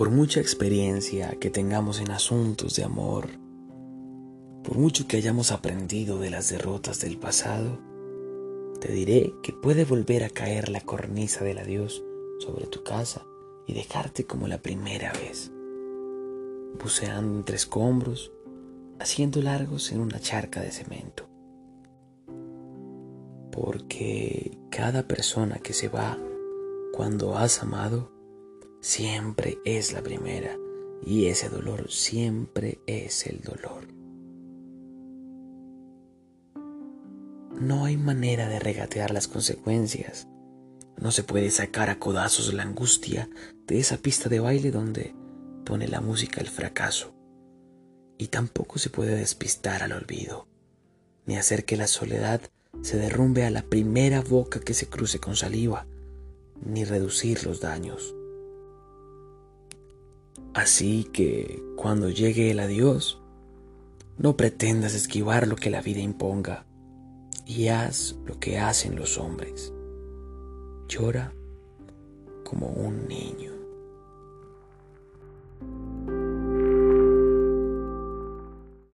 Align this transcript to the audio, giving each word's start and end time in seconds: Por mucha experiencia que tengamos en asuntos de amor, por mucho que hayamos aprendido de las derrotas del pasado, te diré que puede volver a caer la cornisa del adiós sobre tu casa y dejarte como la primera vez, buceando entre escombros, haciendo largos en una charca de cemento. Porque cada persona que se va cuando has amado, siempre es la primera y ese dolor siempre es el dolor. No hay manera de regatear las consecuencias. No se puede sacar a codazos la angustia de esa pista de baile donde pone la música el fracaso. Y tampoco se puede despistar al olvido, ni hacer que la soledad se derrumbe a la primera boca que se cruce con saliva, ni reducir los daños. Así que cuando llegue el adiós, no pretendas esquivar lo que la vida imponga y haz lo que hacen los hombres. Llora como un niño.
Por 0.00 0.08
mucha 0.08 0.40
experiencia 0.40 1.36
que 1.38 1.50
tengamos 1.50 2.00
en 2.00 2.10
asuntos 2.10 2.74
de 2.74 2.84
amor, 2.84 3.28
por 4.64 4.78
mucho 4.78 5.06
que 5.06 5.18
hayamos 5.18 5.52
aprendido 5.52 6.18
de 6.18 6.30
las 6.30 6.48
derrotas 6.48 7.02
del 7.02 7.18
pasado, 7.18 7.78
te 8.80 8.90
diré 8.90 9.34
que 9.42 9.52
puede 9.52 9.84
volver 9.84 10.24
a 10.24 10.30
caer 10.30 10.70
la 10.70 10.80
cornisa 10.80 11.44
del 11.44 11.58
adiós 11.58 12.02
sobre 12.38 12.66
tu 12.66 12.82
casa 12.82 13.26
y 13.66 13.74
dejarte 13.74 14.24
como 14.24 14.48
la 14.48 14.62
primera 14.62 15.12
vez, 15.12 15.52
buceando 16.82 17.36
entre 17.36 17.56
escombros, 17.56 18.32
haciendo 19.00 19.42
largos 19.42 19.92
en 19.92 20.00
una 20.00 20.18
charca 20.18 20.62
de 20.62 20.70
cemento. 20.70 21.28
Porque 23.52 24.56
cada 24.70 25.06
persona 25.06 25.58
que 25.58 25.74
se 25.74 25.90
va 25.90 26.16
cuando 26.94 27.36
has 27.36 27.62
amado, 27.62 28.19
siempre 28.80 29.58
es 29.64 29.92
la 29.92 30.02
primera 30.02 30.56
y 31.04 31.26
ese 31.26 31.48
dolor 31.48 31.90
siempre 31.90 32.80
es 32.86 33.26
el 33.26 33.40
dolor. 33.40 33.88
No 37.60 37.84
hay 37.84 37.96
manera 37.96 38.48
de 38.48 38.58
regatear 38.58 39.10
las 39.10 39.28
consecuencias. 39.28 40.26
No 40.96 41.10
se 41.10 41.22
puede 41.22 41.50
sacar 41.50 41.90
a 41.90 41.98
codazos 41.98 42.52
la 42.54 42.62
angustia 42.62 43.28
de 43.66 43.78
esa 43.78 43.98
pista 43.98 44.28
de 44.28 44.40
baile 44.40 44.70
donde 44.70 45.14
pone 45.64 45.86
la 45.86 46.00
música 46.00 46.40
el 46.40 46.48
fracaso. 46.48 47.14
Y 48.18 48.28
tampoco 48.28 48.78
se 48.78 48.90
puede 48.90 49.14
despistar 49.14 49.82
al 49.82 49.92
olvido, 49.92 50.46
ni 51.26 51.36
hacer 51.36 51.64
que 51.64 51.76
la 51.76 51.86
soledad 51.86 52.40
se 52.82 52.96
derrumbe 52.96 53.44
a 53.44 53.50
la 53.50 53.62
primera 53.62 54.20
boca 54.20 54.60
que 54.60 54.74
se 54.74 54.88
cruce 54.88 55.18
con 55.20 55.36
saliva, 55.36 55.86
ni 56.64 56.84
reducir 56.84 57.44
los 57.44 57.60
daños. 57.60 58.14
Así 60.54 61.04
que 61.12 61.62
cuando 61.76 62.10
llegue 62.10 62.50
el 62.50 62.60
adiós, 62.60 63.20
no 64.18 64.36
pretendas 64.36 64.94
esquivar 64.94 65.46
lo 65.46 65.56
que 65.56 65.70
la 65.70 65.80
vida 65.80 66.00
imponga 66.00 66.66
y 67.46 67.68
haz 67.68 68.16
lo 68.26 68.38
que 68.38 68.58
hacen 68.58 68.96
los 68.96 69.16
hombres. 69.16 69.72
Llora 70.88 71.32
como 72.44 72.66
un 72.66 73.06
niño. 73.06 73.59